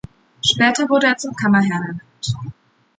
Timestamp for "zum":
1.19-1.35